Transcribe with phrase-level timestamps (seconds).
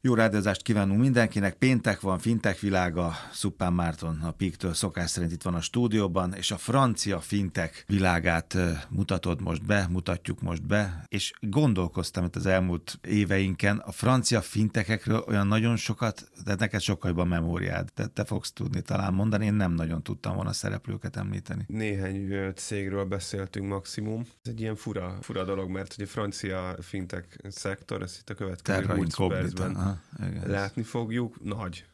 [0.00, 1.54] Jó rádiózást kívánunk mindenkinek.
[1.54, 3.12] Péntek van, fintek világa.
[3.32, 8.56] Szuppán Márton a Piktől szokás szerint itt van a stúdióban, és a francia fintek világát
[8.88, 15.24] mutatod most be, mutatjuk most be, és gondolkoztam itt az elmúlt éveinken a francia fintekekről
[15.26, 19.54] olyan nagyon sokat, de neked sokkal jobban memóriád, de te fogsz tudni talán mondani, én
[19.54, 21.64] nem nagyon tudtam volna szereplőket említeni.
[21.66, 24.20] Néhány cégről beszéltünk maximum.
[24.20, 28.34] Ez egy ilyen fura, fura dolog, mert hogy a francia fintek szektor, ezt itt a
[28.34, 29.87] következő 20 percben
[30.18, 30.50] igen.
[30.50, 31.44] látni fogjuk.
[31.44, 31.86] Nagy,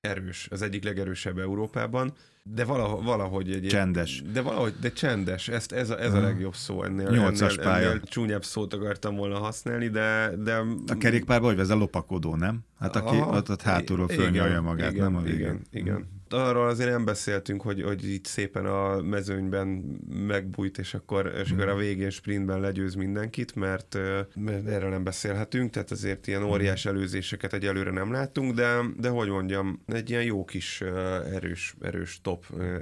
[0.00, 3.66] erős, az egyik legerősebb Európában, de valahogy, valahogy egy...
[3.66, 4.22] Csendes.
[4.32, 7.10] De valahogy, de csendes, Ezt, ez, a, ez a legjobb szó ennél.
[7.10, 7.88] Nyolcas ennél, pálya.
[7.88, 10.32] Ennél csúnyább szót akartam volna használni, de...
[10.38, 12.60] de a kerékpárban hogy vezet lopakodó, nem?
[12.78, 15.22] Hát aki Aha, ott, ott hátulról fölnyalja magát, igen, nem?
[15.22, 19.66] A igen, igen arról azért nem beszéltünk, hogy, hogy itt szépen a mezőnyben
[20.26, 23.98] megbújt, és akkor, és akkor a végén sprintben legyőz mindenkit, mert,
[24.34, 29.28] mert erről nem beszélhetünk, tehát azért ilyen óriás előzéseket egyelőre nem láttunk, de, de hogy
[29.28, 30.80] mondjam, egy ilyen jó kis
[31.32, 32.31] erős, erős top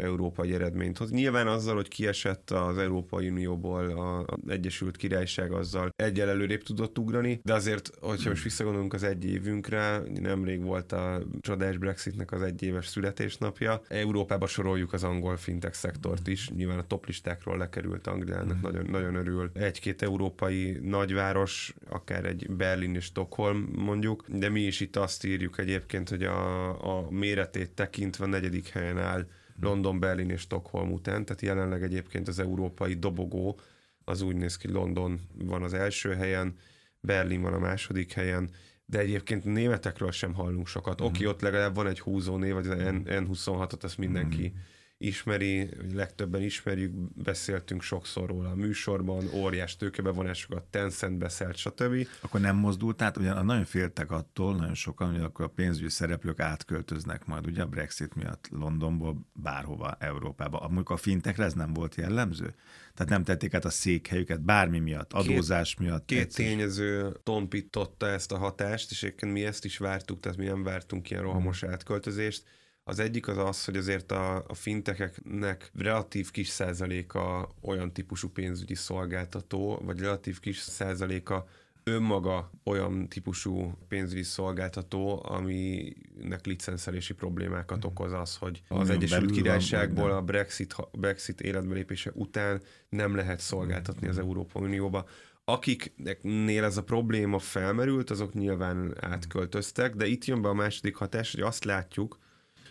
[0.01, 1.11] európai eredményt hoz.
[1.11, 3.89] Nyilván azzal, hogy kiesett az Európai Unióból
[4.27, 9.25] az Egyesült Királyság, azzal egyel előrébb tudott ugrani, de azért, hogyha most visszagondolunk az egy
[9.25, 13.81] évünkre, nemrég volt a csodás Brexitnek az egyéves születés születésnapja.
[13.89, 18.61] Európába soroljuk az angol fintech szektort is, nyilván a top listákról lekerült Angliának, mm.
[18.61, 19.51] nagyon, nagyon örül.
[19.55, 25.59] Egy-két európai nagyváros, akár egy Berlin és Stockholm mondjuk, de mi is itt azt írjuk
[25.59, 29.27] egyébként, hogy a, a méretét tekintve a negyedik helyen áll
[29.61, 33.61] London, Berlin és Stockholm után, tehát jelenleg egyébként az európai dobogó
[34.05, 36.56] az úgy néz ki, London van az első helyen,
[37.00, 38.50] Berlin van a második helyen,
[38.84, 41.03] de egyébként németekről sem hallunk sokat.
[41.03, 41.05] Mm.
[41.05, 44.61] Oké, ott legalább van egy húzónév, vagy az N- N26-ot, azt mindenki mm.
[45.03, 52.06] Ismeri, legtöbben ismerjük, beszéltünk sokszor róla a műsorban, óriás tőkebevonásokat, Tencent beszélt, stb.
[52.20, 56.41] Akkor nem mozdult át, ugyan nagyon féltek attól, nagyon sokan, hogy akkor a pénzügyi szereplők
[56.41, 60.59] átköltöznek majd ugye a Brexit miatt Londonból bárhova Európába.
[60.59, 62.55] Amikor a fintekre ez nem volt jellemző?
[62.94, 66.05] Tehát nem tették át a székhelyüket bármi miatt, adózás két, miatt.
[66.05, 66.44] Két egyszer.
[66.44, 71.10] tényező tompította ezt a hatást, és egyébként mi ezt is vártuk, tehát mi nem vártunk
[71.10, 72.43] ilyen rohamos átköltözést.
[72.84, 78.74] Az egyik az az, hogy azért a, a fintekeknek relatív kis százaléka olyan típusú pénzügyi
[78.74, 81.46] szolgáltató, vagy relatív kis százaléka
[81.84, 87.86] önmaga olyan típusú pénzügyi szolgáltató, aminek licenszelési problémákat mhm.
[87.86, 94.08] okoz az, hogy az Unión Egyesült Királyságból a Brexit, Brexit életbelépése után nem lehet szolgáltatni
[94.08, 94.24] az mhm.
[94.24, 95.06] Európa Unióba.
[95.44, 101.32] Akiknél ez a probléma felmerült, azok nyilván átköltöztek, de itt jön be a második hatás,
[101.32, 102.18] hogy azt látjuk,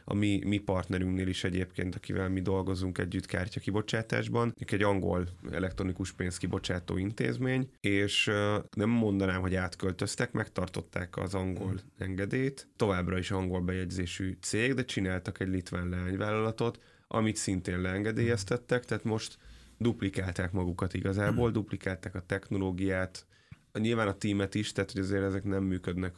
[0.10, 6.12] a mi, mi partnerünknél is egyébként, akivel mi dolgozunk együtt kártya kibocsátásban, egy angol elektronikus
[6.12, 8.32] pénzkibocsátó intézmény, és
[8.76, 15.40] nem mondanám, hogy átköltöztek, megtartották az angol engedélyt, továbbra is angol bejegyzésű cég, de csináltak
[15.40, 19.38] egy litván leányvállalatot, amit szintén leengedélyeztettek, tehát most
[19.78, 23.26] duplikálták magukat igazából, duplikálták a technológiát,
[23.74, 26.16] nyilván a tímet is, tehát hogy azért ezek nem működnek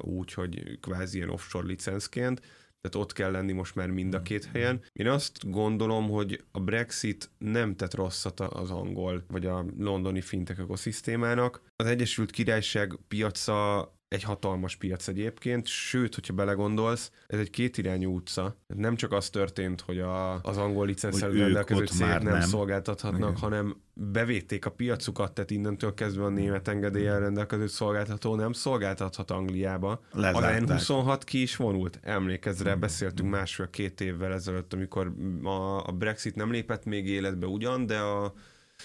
[0.00, 2.40] úgy, hogy kvázi ilyen offshore licenszként,
[2.80, 4.84] tehát ott kell lenni most már mind a két helyen.
[4.92, 10.58] Én azt gondolom, hogy a Brexit nem tett rosszat az angol vagy a londoni fintek
[10.58, 11.62] ökoszisztémának.
[11.76, 18.56] Az Egyesült Királyság piaca egy hatalmas piac egyébként, sőt, hogyha belegondolsz, ez egy kétirányú utca.
[18.66, 23.40] Nem csak az történt, hogy a, az angol licenszer rendelkező cégek nem, nem szolgáltathatnak, Igen.
[23.40, 30.00] hanem bevédték a piacukat, tehát innentől kezdve a német engedéllyel rendelkező szolgáltató nem szolgáltathat Angliába.
[30.12, 30.62] Lezárták.
[30.62, 31.98] A N26 ki is vonult.
[32.02, 37.86] Emlékezz rá, beszéltünk másfél-két évvel ezelőtt, amikor a, a Brexit nem lépett még életbe ugyan,
[37.86, 38.34] de a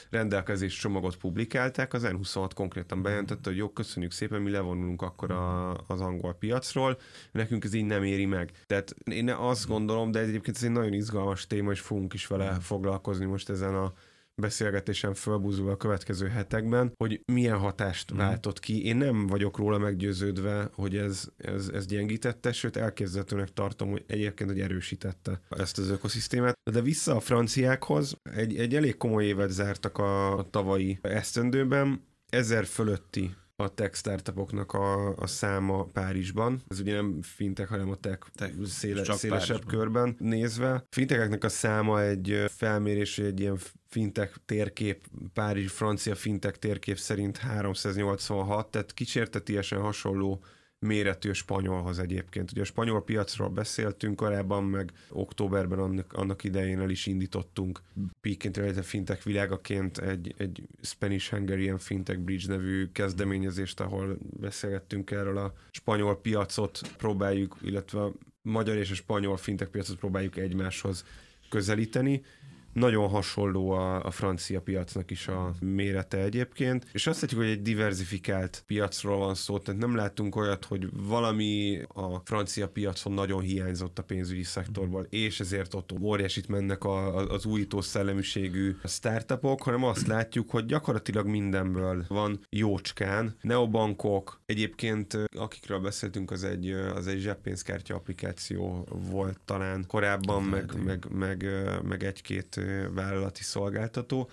[0.10, 5.72] rendelkezés csomagot publikálták, az N26 konkrétan bejelentette, hogy jó, köszönjük szépen, mi levonulunk akkor a,
[5.88, 6.98] az angol piacról,
[7.32, 8.52] nekünk ez így nem éri meg.
[8.66, 12.52] Tehát én azt gondolom, de egyébként ez egy nagyon izgalmas téma, és fogunk is vele
[12.54, 13.94] foglalkozni most ezen a
[14.42, 18.18] beszélgetésen fölbúzul a következő hetekben, hogy milyen hatást mm.
[18.18, 18.86] váltott ki.
[18.86, 24.50] Én nem vagyok róla meggyőződve, hogy ez, ez, ez gyengítette, sőt elképzelhetőnek tartom, hogy egyébként,
[24.50, 26.60] hogy erősítette ezt az ökoszisztémát.
[26.72, 32.66] De vissza a franciákhoz, egy, egy elég komoly évet zártak a, a tavalyi esztendőben, ezer
[32.66, 36.62] fölötti a tech startupoknak a, a száma Párizsban.
[36.68, 39.78] Ez ugye nem fintek, hanem a tech, tech széle, szélesebb Párizsban.
[39.80, 40.86] körben nézve.
[40.90, 43.58] Fintekeknek a száma egy felmérés, egy ilyen
[43.88, 50.44] fintek térkép, Párizs francia fintek térkép szerint 386, tehát kicsértetiesen hasonló
[50.84, 52.52] méretű a spanyolhoz egyébként.
[52.52, 57.82] Ugye a spanyol piacról beszéltünk korábban, meg októberben annak, annak idején el is indítottunk
[58.22, 65.38] Peakint a fintech világaként egy, egy Spanish Hungarian Fintech Bridge nevű kezdeményezést, ahol beszélgettünk erről
[65.38, 71.06] a spanyol piacot, próbáljuk, illetve a magyar és a spanyol fintech piacot próbáljuk egymáshoz
[71.50, 72.24] közelíteni
[72.74, 77.62] nagyon hasonló a, a francia piacnak is a mérete egyébként, és azt látjuk, hogy egy
[77.62, 84.00] diversifikált piacról van szó, tehát nem látunk olyat, hogy valami a francia piacon nagyon hiányzott
[84.00, 89.84] a pénzügyi szektorból, és ezért ott óriásit mennek a, a, az újító szelleműségű startupok, hanem
[89.84, 97.20] azt látjuk, hogy gyakorlatilag mindenből van jócskán, neobankok, egyébként akikről beszéltünk, az egy, az egy
[97.20, 101.46] zseppénzkártya applikáció volt talán korábban, meg, meg, meg,
[101.84, 102.60] meg egy-két
[102.94, 104.30] vállalati szolgáltató.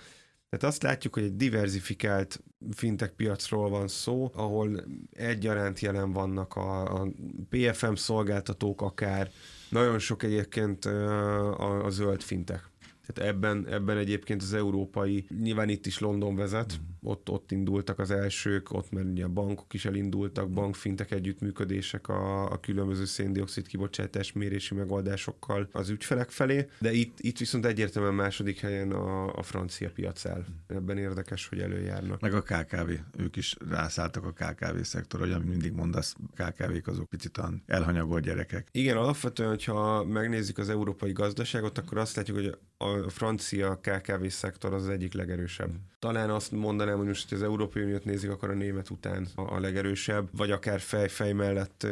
[0.48, 7.00] Tehát azt látjuk, hogy egy diversifikált fintech piacról van szó, ahol egyaránt jelen vannak a,
[7.00, 7.08] a
[7.48, 9.30] PFM szolgáltatók akár,
[9.68, 12.62] nagyon sok egyébként a, a zöld fintech.
[13.06, 16.89] Tehát ebben, ebben egyébként az európai, nyilván itt is London vezet, mm.
[17.02, 22.50] Ott, ott indultak az elsők, ott mert ugye a bankok is elindultak, bankfintek együttműködések a,
[22.52, 28.60] a különböző széndiokszid kibocsátás mérési megoldásokkal az ügyfelek felé, de itt, itt viszont egyértelműen második
[28.60, 30.46] helyen a, a francia piac el.
[30.66, 32.20] Ebben érdekes, hogy előjárnak.
[32.20, 37.40] Meg a KKV, ők is rászálltak a KKV szektor, hogy mindig mondasz, KKV-k azok picit
[37.66, 38.68] elhanyagolt gyerekek.
[38.72, 44.72] Igen, alapvetően, hogyha megnézik az európai gazdaságot, akkor azt látjuk, hogy a francia KKV szektor
[44.74, 45.70] az, az egyik legerősebb.
[45.98, 49.54] Talán azt mondanám, hogy most, hogy az Európai Uniót nézik, akkor a német után a,
[49.54, 51.86] a legerősebb, vagy akár fej-fej mellett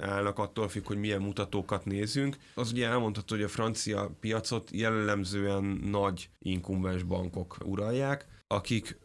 [0.00, 2.36] állnak, attól függ, hogy milyen mutatókat nézünk.
[2.54, 8.98] Az ugye elmondható, hogy a francia piacot jellemzően nagy inkumbens bankok uralják, akik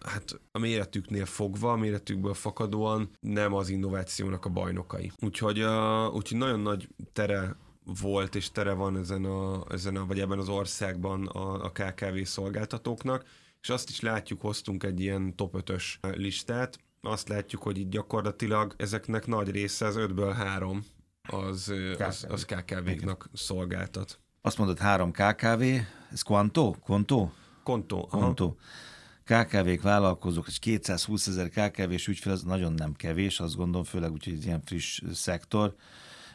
[0.00, 5.12] hát a méretüknél fogva, a méretükből fakadóan nem az innovációnak a bajnokai.
[5.20, 10.20] Úgyhogy, uh, úgyhogy nagyon nagy tere volt és tere van ezen a, ezen a vagy
[10.20, 13.24] ebben az országban a, a KKV szolgáltatóknak,
[13.60, 15.84] és azt is látjuk, hoztunk egy ilyen top 5-ös
[16.16, 20.84] listát, azt látjuk, hogy itt gyakorlatilag ezeknek nagy része, az 5-ből 3
[21.28, 24.20] az, az, az KKV-knak szolgáltat.
[24.40, 25.62] Azt mondod, három KKV,
[26.12, 26.70] ez Quanto?
[26.70, 27.28] Quanto?
[27.62, 28.06] Konto.
[28.06, 28.54] Konto.
[29.24, 34.24] KKV-k, vállalkozók, és 220 ezer KKV-s ügyfél, az nagyon nem kevés, azt gondolom, főleg úgy,
[34.24, 35.74] hogy ilyen friss szektor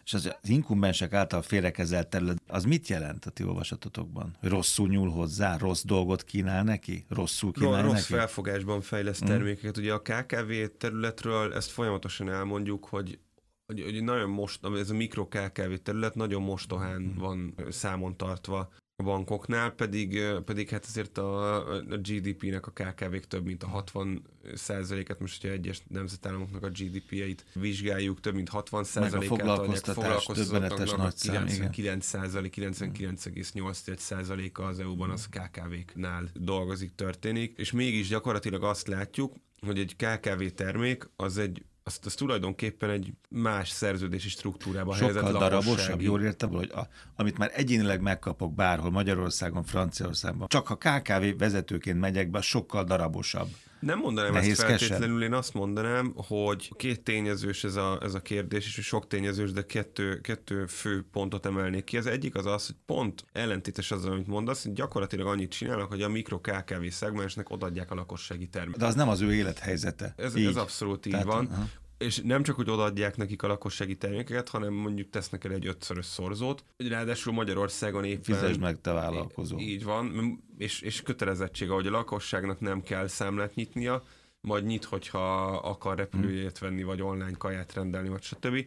[0.07, 4.35] és az, az inkumbensek által félrekezelt terület, az mit jelent a ti olvasatotokban?
[4.39, 7.05] Hogy rosszul nyúl hozzá, rossz dolgot kínál neki?
[7.09, 8.13] Rosszul kínál rossz neki?
[8.13, 9.27] felfogásban fejleszt mm.
[9.27, 9.77] termékeket.
[9.77, 13.19] Ugye a KKV területről ezt folyamatosan elmondjuk, hogy
[13.65, 17.17] hogy, hogy nagyon most, ez a mikro KKV terület nagyon mostohán mm.
[17.17, 23.45] van számon tartva a bankoknál, pedig, pedig hát azért a, a GDP-nek a KKV-k több
[23.45, 24.23] mint a 60
[24.55, 30.91] százaléket, most hogyha egyes nemzetállamoknak a GDP-jeit vizsgáljuk, több mint 60 százalékát adják foglalkoztatás, döbbenetes
[30.91, 38.63] nagy szám, 99 százalék, 99,8 százaléka az EU-ban az KKV-knál dolgozik, történik, és mégis gyakorlatilag
[38.63, 39.35] azt látjuk,
[39.65, 45.39] hogy egy KKV termék az egy azt, azt tulajdonképpen egy más szerződési struktúrába Sokkal helyezett
[45.39, 51.37] darabosabb, jól értem, hogy a, amit már egyénileg megkapok bárhol, Magyarországon, Franciaországban, csak ha KKV
[51.37, 53.47] vezetőként megyek be, sokkal darabosabb.
[53.79, 58.21] Nem mondanám Nehéz ezt feltétlenül, én azt mondanám, hogy két tényezős ez a, ez a
[58.21, 61.97] kérdés, és sok tényezős, de kettő, kettő fő pontot emelnék ki.
[61.97, 66.01] Az egyik az az, hogy pont ellentétes azzal, amit mondasz, hogy gyakorlatilag annyit csinálnak, hogy
[66.01, 68.79] a mikro KKV szegmensnek odaadják a lakossági terméket.
[68.79, 70.13] De az nem az ő élethelyzete.
[70.17, 71.45] Ez, ez abszolút így Tehát, van.
[71.45, 71.65] Aha
[71.97, 76.05] és nem csak, hogy odaadják nekik a lakossági termékeket, hanem mondjuk tesznek el egy ötszörös
[76.05, 76.63] szorzót.
[76.77, 78.21] Ráadásul Magyarországon éppen...
[78.35, 79.59] Fizesd meg, te vállalkozó.
[79.59, 84.03] Így van, és, és kötelezettség, hogy a lakosságnak nem kell számlát nyitnia,
[84.41, 88.65] majd nyit, hogyha akar repülőjét venni, vagy online kaját rendelni, vagy stb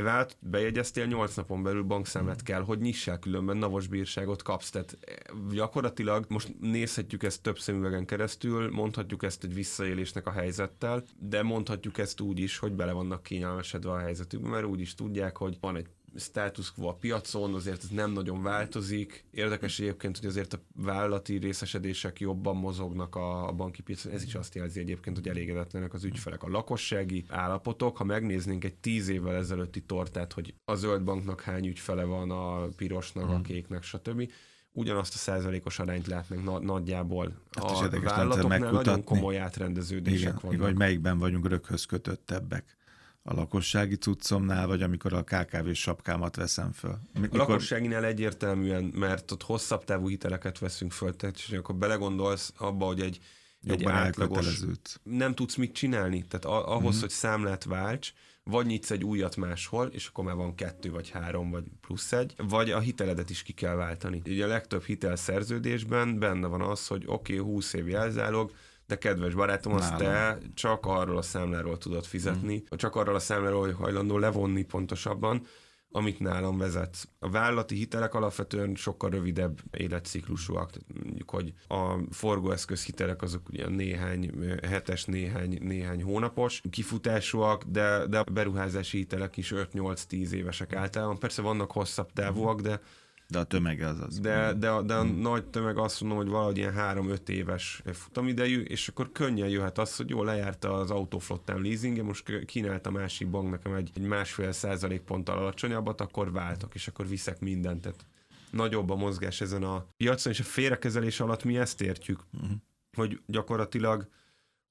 [0.00, 2.44] vált, bejegyeztél, 8 napon belül bankszámlát hmm.
[2.44, 4.70] kell, hogy nyissál, különben navos bírságot kapsz.
[4.70, 5.14] Tehát eh,
[5.50, 11.98] gyakorlatilag most nézhetjük ezt több szemüvegen keresztül, mondhatjuk ezt egy visszaélésnek a helyzettel, de mondhatjuk
[11.98, 15.76] ezt úgy is, hogy bele vannak kényelmesedve a helyzetükbe, mert úgy is tudják, hogy van
[15.76, 19.24] egy status quo a piacon, azért ez nem nagyon változik.
[19.30, 24.12] Érdekes egyébként, hogy azért a vállalati részesedések jobban mozognak a, a banki piacon.
[24.12, 26.42] Ez is azt jelzi egyébként, hogy elégedetlenek az ügyfelek.
[26.42, 31.66] A lakossági állapotok, ha megnéznénk egy tíz évvel ezelőtti tortát, hogy a zöld banknak hány
[31.66, 33.42] ügyfele van, a pirosnak, a hmm.
[33.42, 34.30] kéknek, stb
[34.72, 37.32] ugyanazt a százalékos arányt látnánk na- nagyjából.
[37.50, 40.60] Ezt a vállalatoknál nagyon komoly átrendeződések Igen, vannak.
[40.60, 42.76] Vagy melyikben vagyunk röghöz kötöttebbek
[43.22, 46.98] a lakossági cuccomnál, vagy amikor a KKV sapkámat veszem föl?
[47.20, 47.40] Mikor...
[47.40, 52.86] A lakosságinál egyértelműen, mert ott hosszabb távú hiteleket veszünk föl, tehát és akkor belegondolsz abba,
[52.86, 53.18] hogy egy,
[53.66, 54.60] egy átlagos
[55.02, 56.24] nem tudsz mit csinálni.
[56.28, 57.00] Tehát ahhoz, mm-hmm.
[57.00, 58.12] hogy számlát válts,
[58.44, 62.34] vagy nyitsz egy újat máshol, és akkor már van kettő, vagy három, vagy plusz egy,
[62.36, 64.22] vagy a hiteledet is ki kell váltani.
[64.26, 68.52] Ugye a legtöbb hitelszerződésben benne van az, hogy oké, okay, 20 év jelzálog,
[68.92, 72.76] de kedves barátom, azt te csak arról a számláról tudod fizetni, mm.
[72.76, 75.46] csak arról a számláról, hogy hajlandó levonni pontosabban,
[75.90, 77.08] amit nálam vezet.
[77.18, 80.70] A vállalati hitelek alapvetően sokkal rövidebb életciklusúak.
[81.04, 84.30] Mondjuk, hogy a forgóeszköz hitelek azok ugye néhány
[84.62, 91.18] hetes, néhány, néhány hónapos kifutásúak, de, de a beruházási hitelek is 5-8-10 évesek általában.
[91.18, 92.80] Persze vannak hosszabb távúak, de
[93.28, 94.20] de a tömeg az az.
[94.20, 95.20] De, de, de a hmm.
[95.20, 99.96] nagy tömeg azt mondom, hogy valahogy ilyen 3-5 éves futamidejű, és akkor könnyen jöhet az,
[99.96, 104.52] hogy jó, lejárta az autoflottám leasing most kínált a másik bank nekem egy, egy másfél
[104.52, 107.80] százalék ponttal alacsonyabbat, akkor váltok, és akkor viszek mindent.
[107.80, 108.06] Tehát
[108.50, 112.50] nagyobb a mozgás ezen a piacon, és a félrekezelés alatt mi ezt értjük, uh-huh.
[112.96, 114.08] hogy gyakorlatilag,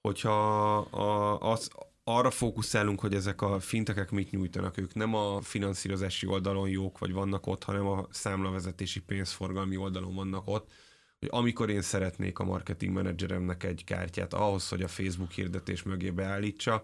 [0.01, 1.71] hogyha a, az,
[2.03, 4.77] arra fókuszálunk, hogy ezek a fintekek mit nyújtanak.
[4.77, 10.47] Ők nem a finanszírozási oldalon jók, vagy vannak ott, hanem a számlavezetési pénzforgalmi oldalon vannak
[10.47, 10.71] ott.
[11.19, 16.09] Hogy amikor én szeretnék a marketing menedzseremnek egy kártyát ahhoz, hogy a Facebook hirdetés mögé
[16.09, 16.83] beállítsa,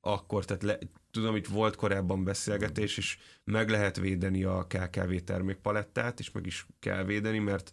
[0.00, 0.78] akkor, tehát le,
[1.10, 6.66] tudom, itt volt korábban beszélgetés, és meg lehet védeni a KKV termékpalettát, és meg is
[6.78, 7.72] kell védeni, mert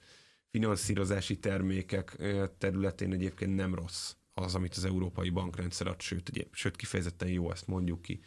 [0.50, 2.18] finanszírozási termékek
[2.58, 7.52] területén egyébként nem rossz az, amit az európai bankrendszer ad, sőt, egy, sőt kifejezetten jó,
[7.52, 8.20] ezt mondjuk ki.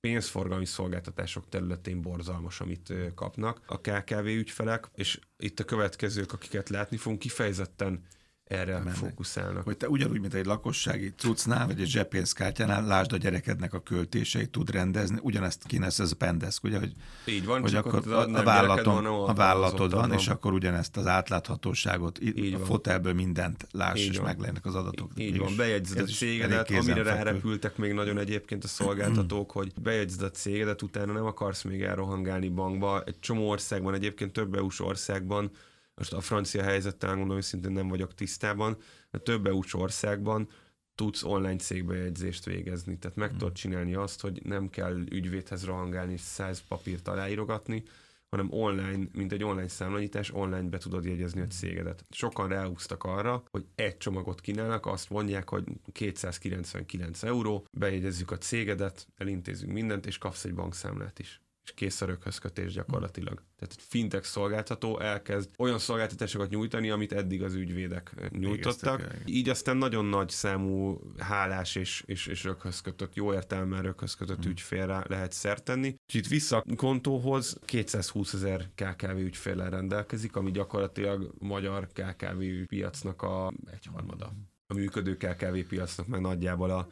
[0.00, 6.96] Pénzforgalmi szolgáltatások területén borzalmas, amit kapnak a KKV ügyfelek, és itt a következők, akiket látni
[6.96, 8.06] fogunk, kifejezetten
[8.46, 8.94] erre mennek.
[8.94, 9.64] fókuszálnak.
[9.64, 14.50] Hogy te ugyanúgy, mint egy lakossági cuccnál, vagy egy zseppénzkártyánál, lásd a gyerekednek a költéseit,
[14.50, 16.92] tud rendezni, ugyanezt kéne ez a pendesk, ugye, hogy,
[17.24, 21.06] Így van, hogy akkor a, vállalaton, van, a vállalatod van, van, és akkor ugyanezt az
[21.06, 24.26] átláthatóságot, így a fotelből mindent láss, így és van.
[24.26, 25.10] meg lennek az adatok.
[25.16, 30.22] Így, így van, bejegyzed a cégedet, amire rárepültek még nagyon egyébként a szolgáltatók, hogy bejegyzed
[30.22, 33.02] a cégedet, utána nem akarsz még elrohangálni bankba.
[33.06, 35.50] Egy csomó országban, egyébként több EU-s országban
[35.96, 38.76] most a francia helyzettel mondom, hogy szintén nem vagyok tisztában,
[39.10, 40.48] de több eu országban
[40.94, 42.98] tudsz online cégbejegyzést végezni.
[42.98, 43.38] Tehát meg hmm.
[43.38, 47.82] tudod csinálni azt, hogy nem kell ügyvédhez rohangálni és száz papírt aláírogatni,
[48.28, 52.04] hanem online, mint egy online számlanyítás, online be tudod jegyezni a cégedet.
[52.10, 59.06] Sokan ráúztak arra, hogy egy csomagot kínálnak, azt mondják, hogy 299 euró, bejegyezzük a cégedet,
[59.16, 63.34] elintézünk mindent, és kapsz egy bankszámlát is és kész a röghözkötés gyakorlatilag.
[63.34, 69.14] Tehát egy fintech szolgáltató elkezd olyan szolgáltatásokat nyújtani, amit eddig az ügyvédek nyújtottak.
[69.24, 74.50] Így aztán nagyon nagy számú hálás és, és, és röghözkötött, jó értelemben röghözkötött hmm.
[74.50, 75.94] ügyfélre lehet szert tenni.
[76.06, 83.22] És itt vissza a kontóhoz 220 ezer KKV ügyféllel rendelkezik, ami gyakorlatilag magyar KKV piacnak
[83.22, 84.32] a egyharmada.
[84.66, 86.88] A működő KKV piacnak meg nagyjából a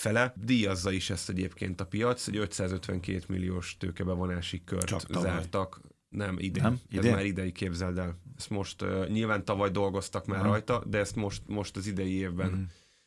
[0.00, 0.32] fele.
[0.36, 5.80] Díjazza is ezt egyébként a piac, hogy 552 milliós tőkebevonási kört Csak zártak.
[6.08, 6.62] Nem, idén.
[6.62, 6.80] Nem?
[6.88, 7.10] idén.
[7.10, 8.18] Ez már idei, képzeld el.
[8.36, 10.52] Ezt most uh, nyilván tavaly dolgoztak már uh-huh.
[10.52, 12.66] rajta, de ezt most, most az idei évben uh-huh.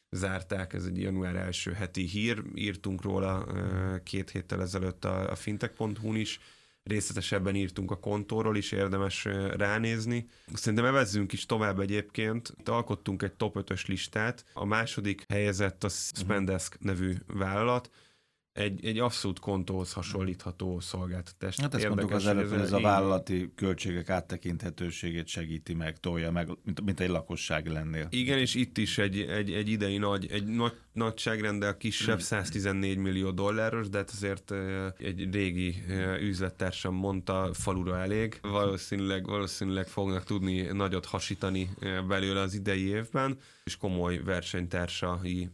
[0.10, 0.74] zárták.
[0.74, 2.44] Ez egy január első heti hír.
[2.56, 6.40] Írtunk róla uh, két héttel ezelőtt a, a fintech.hu-n is
[6.84, 9.26] részletesebben írtunk a kontóról is, érdemes
[9.56, 10.28] ránézni.
[10.54, 12.54] Szerintem evezzünk is tovább egyébként.
[12.66, 14.46] Alkottunk egy top 5-ös listát.
[14.54, 17.90] A második helyezett a Spendesk nevű vállalat,
[18.54, 21.60] egy, egy abszolút kontóhoz hasonlítható szolgáltatás.
[21.60, 26.50] Hát ezt mondtuk az előbb, hogy ez a vállalati költségek áttekinthetőségét segíti meg, tolja meg,
[26.64, 28.08] mint, mint egy lakosság lennél.
[28.10, 33.32] Igen, és itt is egy, egy, egy idei nagy, egy nagy nagyságrendel kisebb, 114 millió
[33.32, 34.54] dolláros, de hát azért
[34.98, 35.84] egy régi
[36.20, 38.40] üzlettársam mondta, falura elég.
[38.42, 41.70] Valószínűleg, valószínűleg fognak tudni nagyot hasítani
[42.08, 45.50] belőle az idei évben, és komoly versenytársai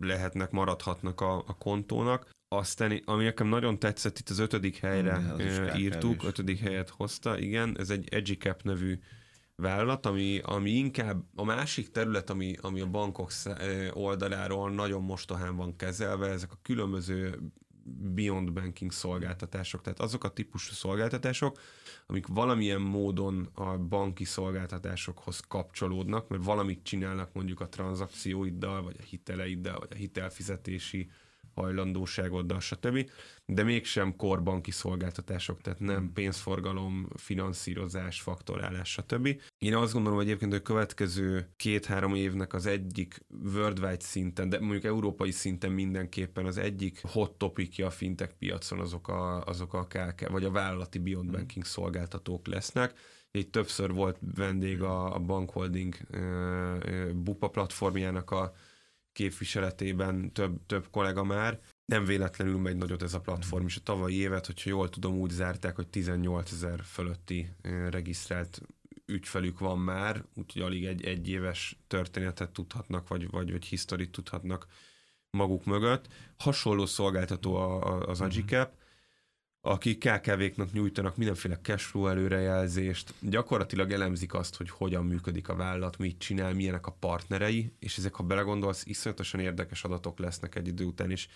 [0.00, 2.30] lehetnek, maradhatnak a, a kontónak.
[2.52, 7.78] Aztán, ami nekem nagyon tetszett, itt az ötödik helyre mm, írtuk, ötödik helyet hozta, igen,
[7.78, 8.98] ez egy EduCap nevű
[9.56, 13.30] vállalat, ami, ami inkább a másik terület, ami, ami a bankok
[13.92, 17.38] oldaláról nagyon mostohán van kezelve, ezek a különböző
[18.14, 21.60] beyond banking szolgáltatások, tehát azok a típusú szolgáltatások,
[22.06, 29.02] amik valamilyen módon a banki szolgáltatásokhoz kapcsolódnak, mert valamit csinálnak mondjuk a tranzakcióiddal, vagy a
[29.02, 31.10] hiteleiddel, vagy a hitelfizetési
[31.60, 33.10] hajlandóságoddal, stb.
[33.46, 36.12] De mégsem korbanki szolgáltatások, tehát nem hmm.
[36.12, 39.40] pénzforgalom, finanszírozás, faktorálás, stb.
[39.58, 43.24] Én azt gondolom hogy egyébként, hogy a következő két-három évnek az egyik
[43.54, 49.08] worldwide szinten, de mondjuk európai szinten mindenképpen az egyik hot topicja a fintech piacon azok
[49.08, 51.36] a, azok a KK, vagy a vállalati beyond hmm.
[51.36, 52.94] banking szolgáltatók lesznek.
[53.32, 58.52] Itt többször volt vendég a, a Bankholding uh, Bupa platformjának a
[59.12, 61.60] képviseletében több, több kollega már.
[61.84, 65.30] nem véletlenül megy nagyot ez a platform, és a tavalyi évet, hogyha jól tudom, úgy
[65.30, 67.50] zárták, hogy 18 ezer fölötti
[67.90, 68.60] regisztrált
[69.06, 74.66] ügyfelük van már, úgyhogy alig egy, egy éves történetet tudhatnak, vagy, vagy, vagy historit tudhatnak
[75.30, 76.08] maguk mögött.
[76.36, 78.72] Hasonló szolgáltató a, a, az Agicap,
[79.60, 86.18] akik KKV-knak nyújtanak mindenféle cashflow előrejelzést, gyakorlatilag elemzik azt, hogy hogyan működik a vállalat, mit
[86.18, 91.10] csinál, milyenek a partnerei, és ezek, ha belegondolsz, iszonyatosan érdekes adatok lesznek egy idő után
[91.10, 91.28] is,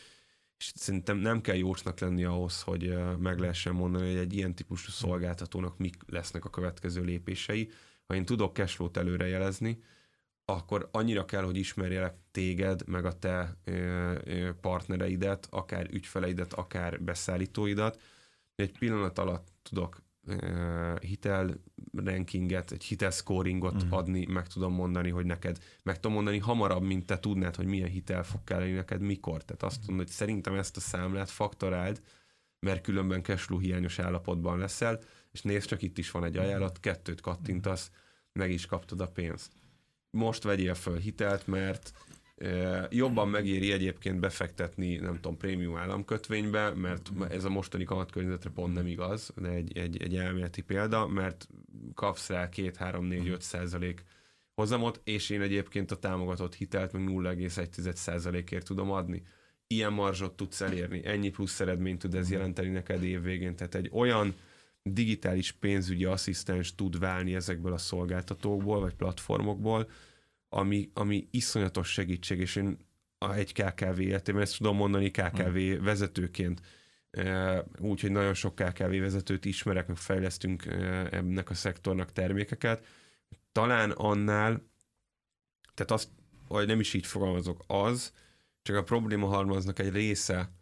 [0.59, 4.91] és szerintem nem kell jósnak lenni ahhoz, hogy meg lehessen mondani, hogy egy ilyen típusú
[4.91, 7.71] szolgáltatónak mik lesznek a következő lépései.
[8.07, 9.83] Ha én tudok cashflow-t előrejelezni,
[10.45, 13.57] akkor annyira kell, hogy ismerjelek téged, meg a te
[14.61, 18.01] partnereidet, akár ügyfeleidet, akár beszállítóidat,
[18.55, 20.03] egy pillanat alatt tudok
[21.01, 21.55] hitel
[21.93, 23.99] rankinget, egy hitel scoringot uh-huh.
[23.99, 27.89] adni, meg tudom mondani, hogy neked, meg tudom mondani hamarabb, mint te tudnád, hogy milyen
[27.89, 29.45] hitel fog kelleni neked, mikor.
[29.45, 29.89] Tehát azt uh-huh.
[29.89, 32.03] mondod, hogy szerintem ezt a számlát faktoráld,
[32.59, 35.01] mert különben cashflow hiányos állapotban leszel,
[35.33, 37.91] és nézd, csak itt is van egy ajánlat, kettőt kattintasz,
[38.33, 39.53] meg is kaptad a pénzt.
[40.11, 41.93] Most vegyél föl hitelt, mert
[42.91, 48.87] Jobban megéri egyébként befektetni, nem tudom, prémium államkötvénybe, mert ez a mostani kamatkörnyezetre pont nem
[48.87, 51.49] igaz, de egy, egy, egy elméleti példa, mert
[51.95, 54.05] kapsz rá 2-3-4-5 százalék
[54.55, 59.23] hozamot, és én egyébként a támogatott hitelt meg 0,1 százalékért tudom adni.
[59.67, 63.57] Ilyen marzsot tudsz elérni, ennyi plusz eredményt tud ez jelenteni neked évvégén.
[63.57, 64.35] Tehát egy olyan
[64.83, 69.89] digitális pénzügyi asszisztens tud válni ezekből a szolgáltatókból, vagy platformokból,
[70.55, 72.79] ami, ami iszonyatos segítség, és én
[73.19, 75.85] a egy KKV életében ezt tudom mondani KKV hmm.
[75.85, 76.61] vezetőként,
[77.79, 80.65] úgyhogy nagyon sok KKV vezetőt ismerek, meg fejlesztünk
[81.11, 82.87] ennek a szektornak termékeket.
[83.53, 84.63] Talán annál,
[85.75, 86.09] tehát azt,
[86.49, 88.13] vagy nem is így fogalmazok, az,
[88.63, 90.53] csak a probléma halmaznak egy része,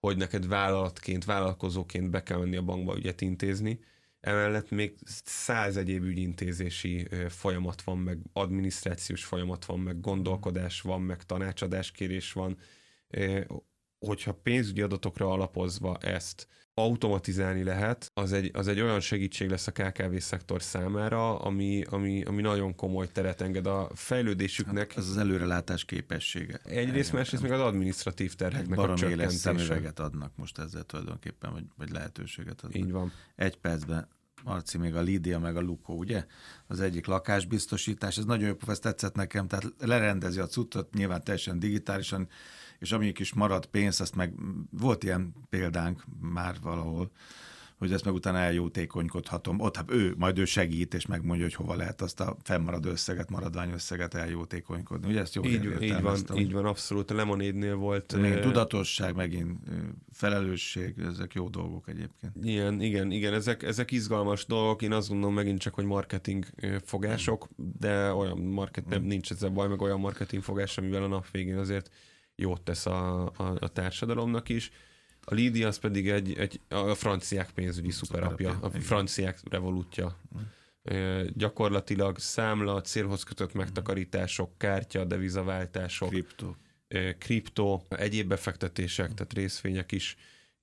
[0.00, 3.80] hogy neked vállalatként, vállalkozóként be kell menni a bankba ügyet intézni,
[4.20, 11.24] Emellett még száz egyéb ügyintézési folyamat van, meg adminisztrációs folyamat van, meg gondolkodás van, meg
[11.24, 12.58] tanácsadáskérés van.
[14.06, 19.72] Hogyha pénzügyi adatokra alapozva ezt automatizálni lehet, az egy, az egy olyan segítség lesz a
[19.72, 24.88] KKV szektor számára, ami, ami, ami nagyon komoly teret enged a fejlődésüknek.
[24.88, 26.60] Hát ez az előrelátás képessége.
[26.64, 29.30] Egyrészt, másrészt meg az administratív terheknek a csökkentése.
[29.30, 32.82] szemüveget adnak most ezzel tulajdonképpen, vagy, vagy lehetőséget adnak.
[32.82, 33.12] Így van.
[33.36, 34.08] Egy percben
[34.44, 36.24] Marci, még a Lídia, meg a Lukó, ugye?
[36.66, 41.58] Az egyik lakásbiztosítás, ez nagyon jó, ez tetszett nekem, tehát lerendezi a cuccot, nyilván teljesen
[41.58, 42.28] digitálisan,
[42.80, 44.34] és amik is marad pénz, azt meg
[44.70, 47.10] volt ilyen példánk már valahol,
[47.80, 49.60] hogy ezt meg utána eljótékonykodhatom.
[49.60, 53.30] Ott hát ő, majd ő segít, és megmondja, hogy hova lehet azt a fennmaradó összeget,
[53.30, 55.08] maradvány összeget eljótékonykodni.
[55.08, 57.10] Ugye ezt jó így, így van, így van, abszolút.
[57.10, 58.16] A Lemonédnél volt.
[58.20, 59.58] Megint tudatosság, megint
[60.12, 62.32] felelősség, ezek jó dolgok egyébként.
[62.42, 64.82] Igen, igen, igen, ezek, ezek izgalmas dolgok.
[64.82, 66.46] Én azt gondolom megint csak, hogy marketing
[66.84, 71.30] fogások, de olyan market, nem, nincs ezzel baj, meg olyan marketing fogás, amivel a nap
[71.30, 71.90] végén azért
[72.40, 74.70] jót tesz a, a, a társadalomnak is.
[75.24, 80.16] A Lídia az pedig egy, egy a franciák pénzügyi szuperapja, a franciák revolútja.
[80.82, 86.56] E, gyakorlatilag számla, célhoz kötött megtakarítások, kártya, devizaváltások, kriptó,
[87.18, 90.16] kriptó egyéb befektetések, tehát részvények is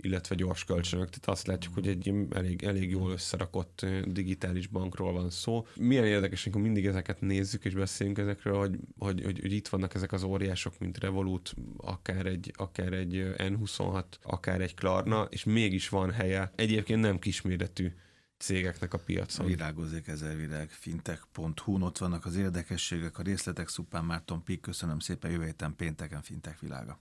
[0.03, 1.09] illetve gyors kölcsönök.
[1.09, 5.67] Tehát azt látjuk, hogy egy elég, elég jól összerakott digitális bankról van szó.
[5.75, 9.93] Milyen érdekes, amikor mindig ezeket nézzük és beszélünk ezekről, hogy, hogy, hogy, hogy itt vannak
[9.93, 15.89] ezek az óriások, mint Revolut, akár egy, akár egy N26, akár egy Klarna, és mégis
[15.89, 17.91] van helye egyébként nem kisméretű
[18.37, 19.45] cégeknek a piacon.
[19.45, 25.31] Virágozik ezer virág, fintech.hu, ott vannak az érdekességek, a részletek, Szupán Márton Pik, köszönöm szépen,
[25.31, 26.99] jövő héten pénteken fintech világa.